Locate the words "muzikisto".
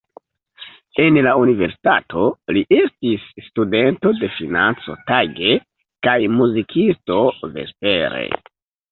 6.39-7.19